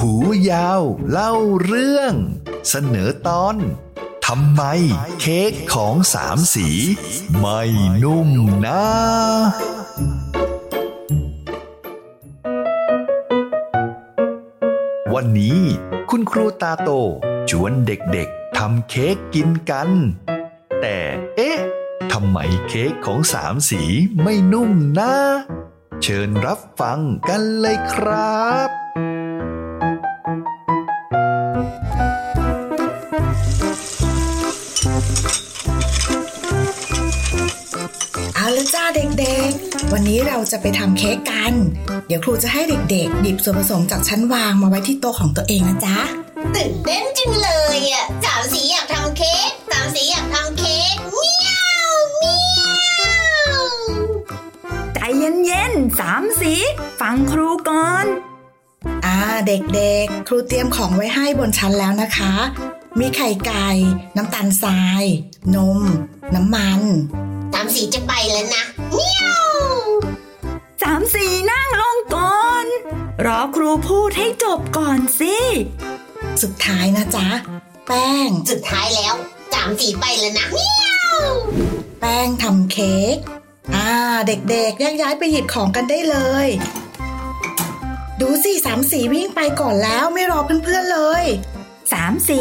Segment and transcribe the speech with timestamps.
[0.00, 0.12] หู
[0.50, 1.32] ยาว เล่า
[1.64, 2.12] เรื่อง
[2.68, 3.56] เสนอตอน
[4.26, 4.62] ทำไม
[5.20, 6.68] เค้กของสามสี
[7.38, 7.62] ไม่
[8.02, 8.28] นุ่ม
[8.66, 8.84] นะ
[15.14, 15.60] วันนี้
[16.10, 16.90] คุณครูตาโต
[17.50, 19.88] ชวนเด็กๆทำเค้กกินกัน
[20.80, 20.98] แต่
[21.36, 21.58] เอ๊ะ
[22.12, 22.38] ทำไม
[22.68, 23.82] เค้กของสามสี
[24.22, 25.14] ไม่นุ่มนะ
[26.02, 28.70] เชิญรับฟังกันเลยครับ
[38.46, 41.52] เอาละจ้าเด็กๆ วันนี้เราจะไปทำเค้กกัน
[42.06, 42.60] เดี๋ยวครูจะให้
[42.90, 45.98] เด็กๆหยิบส่วนผสมจากชั้นวางมาไว้ที่โต๊ะของตัวเองนะจ๊ะ
[46.56, 51.50] ตื่นเต้นจังเลยอะสามสีอยากทำเค้กสามสีอยากทำเค้กเมีย
[51.88, 52.38] วเมี
[53.00, 53.62] ยว
[54.94, 56.52] ใจเย็นๆสามสี
[57.00, 58.06] ฟังครูก่อน
[59.04, 62.34] อ่าเด็กๆ ครูเตรียมของไว้ให้บนชั้นแล้วนะคะ
[62.98, 63.68] มีไข่ไก่
[64.16, 65.04] น้ำตาลทราย
[65.54, 65.80] นม
[66.34, 66.82] น้ำมัน
[67.52, 69.44] สามสีจะไปแล้วนะเมียว
[70.82, 72.66] สามสีนั่งลงก่อน
[73.26, 75.36] รอครูพูดให้จบก่อนสิ
[76.42, 77.28] สุดท้ายนะจ๊ะ
[77.86, 79.14] แป้ง สุดท้ายแล้ว
[79.54, 81.18] สามสีไปแล้วนะเมียว
[82.00, 83.16] แป้งทำเค้ก
[83.74, 83.90] อ่า
[84.26, 86.48] เด็กๆแยกย้ายไปหยิบของกันได้เลย
[88.20, 91.24] ดูสิสามสีวิ่งไปก่อนแล้วไม่รอเพื่อนๆเลย
[91.92, 92.40] สามสี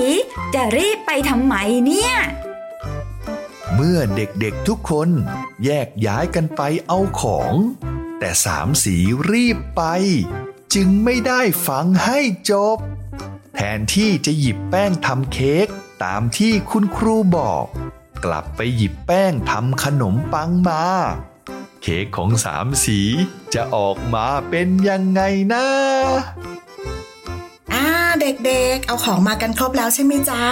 [0.53, 1.55] จะรีบไปทำไม
[1.87, 2.13] เนี่ย
[3.75, 5.09] เมื่อเด็กๆทุกคน
[5.63, 7.53] แยกย้ายกันไปเอาของ
[8.19, 8.95] แต่สามสี
[9.31, 9.83] รีบไป
[10.73, 12.19] จึงไม่ได้ฟังให้
[12.51, 12.77] จบ
[13.55, 15.67] แทนที่จะหยิบแป้งทำเค้ก
[16.03, 17.65] ตามที่คุณครูบอก
[18.25, 20.83] กลับไปหยิบแป้งทำขนมปังมา
[21.81, 22.99] เค้กของสามสี
[23.53, 25.21] จะออกมาเป็นยังไง
[25.53, 25.67] นะ
[27.73, 27.85] อ่า
[28.21, 30.43] เด็กๆ เอาของมากันครบแล้วใช่ไหมจ๊ะ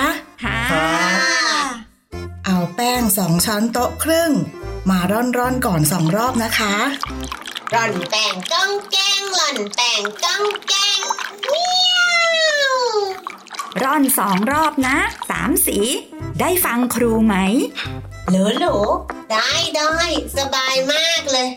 [0.43, 1.72] ค่ะเอา
[2.76, 4.32] แป้งสองช้อนโต๊ะครึ่ง
[4.89, 6.76] มาร่อนๆก่อนสองรอบนะคะ
[7.73, 11.00] ร่อนแป้งก้องแกงหล่อนแป้งก้องแกง
[11.50, 12.76] เมียว
[13.84, 14.98] ร่อนสองรอบนะ
[15.30, 15.78] สามสี
[16.39, 17.36] ได้ฟังครูไหม
[18.30, 18.76] หลูหลู
[19.32, 19.94] ได้ได้
[20.38, 21.48] สบายมากเลย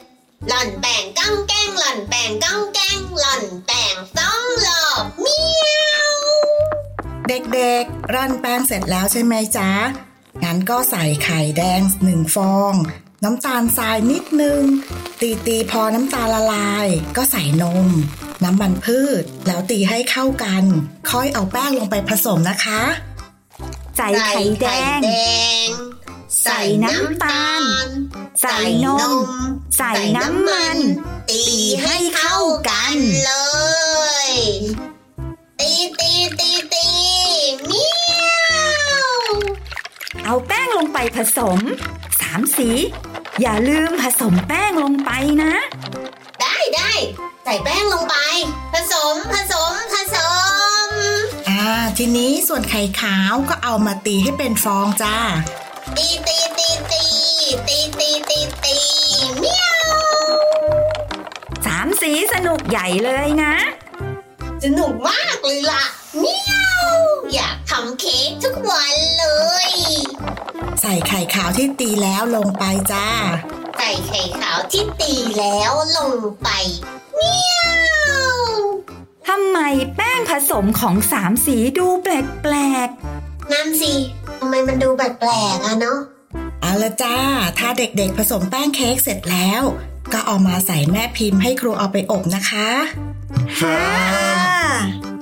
[0.49, 5.41] หล่อนแป้งก้องแกงหล่อนแป้งก้องแกงหล่อนแป้งสองรอบเมี
[5.91, 6.13] ยว
[7.29, 9.71] เด็กๆร่อนแป้งเสร็จแล้วใช่ไหมจ๊ะ
[10.45, 12.75] งั้นก็ใส่ไข่แดงหนึ่งฟอง
[13.25, 14.63] น้ำตาลทรายนิดนึง
[15.21, 16.87] ตีตีๆพอน้ำตาลละลาย
[17.17, 17.89] ก็ใส่นม
[18.45, 20.65] น้ำมันพืช แล้วตีให้เข้ากัน
[21.11, 22.83] ค่อยเอาแป้งลงไปผสมนะคะ
[23.97, 24.67] ใส่ไข่แด
[24.97, 25.09] ง ใส่ไข่แด
[25.67, 25.69] ง
[26.43, 27.63] ใส่น้ำตาล
[28.43, 29.13] ใส่นม
[29.79, 30.79] ใส่น้ำมัน
[31.31, 31.43] ตี
[31.83, 32.36] ให้เข้า
[40.99, 41.61] ไปผสม
[42.21, 42.69] สามสี
[43.41, 45.11] อย่าลืมผสมแป้งลงไป
[45.43, 45.55] นะ
[46.41, 46.93] ได้ได้
[47.45, 48.17] ใส่แป้งลงไป
[48.75, 50.17] ผสมผสมผส
[50.87, 50.89] ม
[51.49, 51.65] อ่า
[51.99, 55.17] ทีนี้ส่วนไข่ขาวก็เอามาตีให้เป็นฟองจ้า
[55.97, 57.03] ตีตีตีตี
[57.69, 58.77] ตีตีตีตี
[59.39, 59.89] เมียว
[61.67, 63.55] สามสีสนุกใหญ่เลยนะ
[64.65, 65.85] สนุกมากเลยล่ะ
[66.19, 66.53] เมีย
[66.83, 66.87] ว
[67.35, 73.07] อยากทำเค้กทุกวันเลยใส่ไข่ขาวที่ตีแล้วลงไปจ้า
[73.79, 76.49] ใส่ไข่ขาวที่ตีแล้วลงไป
[77.17, 77.59] เมีย
[78.37, 78.39] ว
[79.29, 79.59] ทำไม
[79.97, 82.55] แป้งผสมของสามสีดูแปล
[82.87, 82.89] ก
[83.53, 83.93] นั่นสิ
[84.39, 85.99] ทำไมมันดูแปลกๆอะเนาะ
[86.63, 87.17] เอาละจ้า
[87.59, 89.63] ถ้าเด็กๆผสมแป้งเค้กเสร็จแล้ว
[90.13, 93.83] ก็เอามาใส่แม่พิมพ์ให้ครูเอาไปอบนะคะๆค่ะ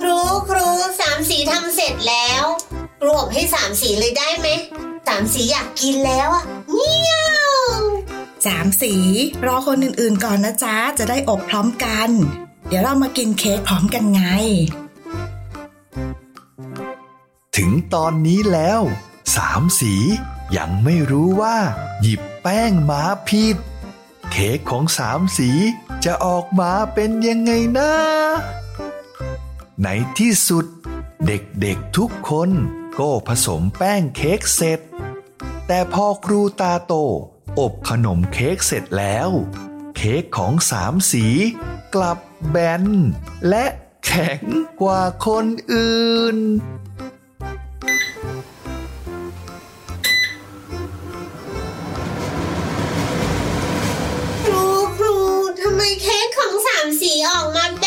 [0.01, 0.17] ครู
[0.49, 0.67] ครู
[0.99, 2.43] สามสีทำเสร็จแล้ว
[3.01, 4.47] ครูอบให้สามสีเลยได้ไหม
[5.07, 7.13] สามสีอยากกินแล้วอะเมีย
[7.51, 7.53] ว
[8.45, 8.93] สามสี
[9.45, 12.09] รอคนอื่นๆก่อนนะจ๊ะ จะได้อบพร้อมกัน
[12.67, 14.23] เดี๋ยวเรามากินเค้กพร้อมกันไง
[17.55, 18.81] ถึงตอนนี้แล้ว
[19.35, 19.93] สามสี
[20.57, 21.57] ยังไม่รู้ว่า
[22.01, 23.57] หยิบแป้งมาผิด
[24.31, 25.49] เค้กของสามสี
[26.05, 27.93] จะออกมาเป็นยังไงนะ
[29.83, 29.87] ใน
[30.19, 30.65] ที่สุด
[31.25, 32.49] เด็กๆทุกคน
[32.99, 34.79] ก็ผสมแป้งเค้กเสร็จ
[35.67, 36.93] แต่พอครูตาโต
[37.59, 39.29] อบขนมเค้กเสร็จแล้ว
[39.97, 41.25] เค้กของสามสี
[41.95, 42.19] กลับ
[42.49, 42.85] แบน
[43.49, 43.65] และ
[44.05, 44.41] แข็ง
[44.81, 46.37] กว่าคนอื่น
[54.45, 54.65] ครู
[54.97, 55.15] ครู
[55.61, 57.84] ทำไมเค้กของสามสีออกมาแ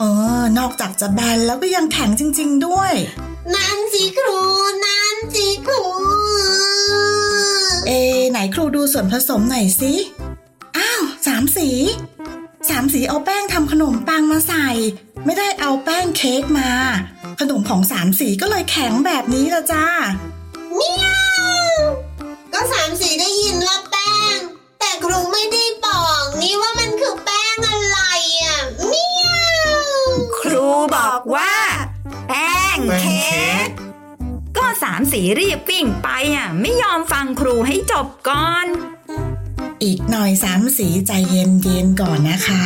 [0.00, 0.04] เอ
[0.40, 2.92] อ นอกจากจะแบนแล้วก็ยังแข็งจริง ๆ ด้วย
[3.54, 4.40] นั่นสิครู
[4.84, 5.82] นั่นสิครู
[7.86, 7.90] เอ
[8.30, 9.92] ไหนครูดูส่วนผสมหน่อยสิ
[10.76, 11.68] อ้าวสามสี
[12.68, 14.68] สามสีเอาแป้งทำขนมปังมาใส่
[15.24, 16.70] ไม่ได้เอาแป้งเค้กมา
[17.40, 19.86] ขนมของสามสีก็เลยแข็งแบบนี้ละจ้า
[20.74, 21.06] เมีย
[21.76, 21.82] ว
[22.52, 24.36] ก็สามสีได้ยินว่าแป้ง
[24.80, 27.47] แต่ครูไม่ได้บอกนี่ว่ามันคือแป้ง
[30.94, 31.54] บอกว่า
[32.28, 33.28] แป้งเค้
[33.66, 33.68] ก
[34.56, 38.66] ก็สามสีรีบวิ่งไปอะ ไม่ยอมฟังครูให้จบก่อน
[39.82, 42.64] อีกหน่อยสามสีใจเย็นๆก่อนนะคะ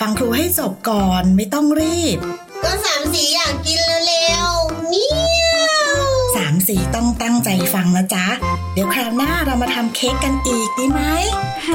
[0.00, 2.18] ฟังครูให้จบก่อนไม่ต้องรีบ
[2.64, 5.06] ก็สามสีอยากกินเร็วๆเมี
[5.42, 5.46] ย
[5.94, 5.98] ว
[6.36, 8.26] สามสีต้องตั้งใจฟังนะจ๊ะ
[8.72, 11.00] เดี๋ยวคราวหน้าเรามาทำเค้กกันอีกดีไหม
[11.62, 11.66] เ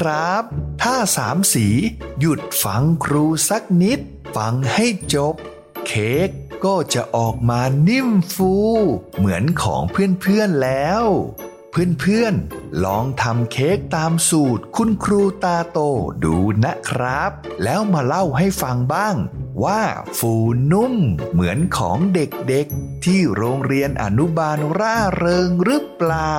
[0.00, 0.44] ครับ
[0.82, 1.66] ถ้าสามสี
[2.20, 4.00] หยุดฟังครูสักนิด
[4.36, 5.34] ฟังให้จบ
[5.86, 6.30] เค้ก
[6.64, 8.54] ก็จะออกมานิ่มฟู
[9.16, 11.04] เหมือนของเพื่อนๆแล้ว
[11.70, 15.78] เพื่อนๆ ลองทำเค้กตามสูตรคุณครูตาโต
[16.24, 17.30] ดูนะครับ
[17.64, 19.16] แล้วมาเล่าให้ฟังบ้าง
[19.64, 19.82] ว่า
[20.18, 20.32] ฟู
[20.72, 20.94] นุ่ม
[21.32, 26.34] เหมือนของเด็กๆ ที่โรงเรียนอนุบาลร่าเริงหรือเปล่า